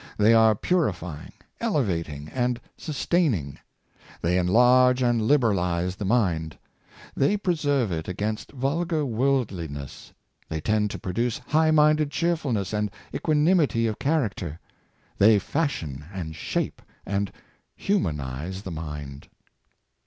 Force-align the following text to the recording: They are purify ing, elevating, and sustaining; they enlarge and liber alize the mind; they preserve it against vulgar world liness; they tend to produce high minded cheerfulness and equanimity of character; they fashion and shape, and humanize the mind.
They 0.17 0.33
are 0.33 0.55
purify 0.55 1.25
ing, 1.25 1.31
elevating, 1.59 2.27
and 2.29 2.59
sustaining; 2.75 3.59
they 4.19 4.39
enlarge 4.39 5.03
and 5.03 5.21
liber 5.21 5.53
alize 5.53 5.95
the 5.97 6.05
mind; 6.05 6.57
they 7.15 7.37
preserve 7.37 7.91
it 7.91 8.07
against 8.07 8.51
vulgar 8.51 9.05
world 9.05 9.49
liness; 9.49 10.11
they 10.49 10.59
tend 10.59 10.89
to 10.89 10.97
produce 10.97 11.37
high 11.49 11.69
minded 11.69 12.09
cheerfulness 12.09 12.73
and 12.73 12.89
equanimity 13.13 13.85
of 13.85 13.99
character; 13.99 14.59
they 15.19 15.37
fashion 15.37 16.05
and 16.11 16.35
shape, 16.35 16.81
and 17.05 17.31
humanize 17.75 18.63
the 18.63 18.71
mind. 18.71 19.27